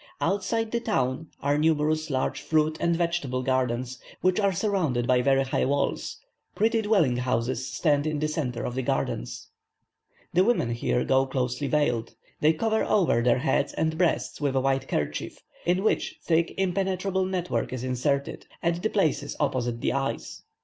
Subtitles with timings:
[0.19, 5.43] Outside the town are numerous large fruit and vegetable gardens, which are surrounded by very
[5.43, 6.17] high walls;
[6.55, 9.49] pretty dwelling houses stand in the centre of the gardens.
[10.33, 12.15] The women here go closely veiled.
[12.39, 15.37] They cover over their heads and breast with a white kerchief,
[15.67, 20.41] in which thick impenetrable network is inserted, at the places opposite the eyes.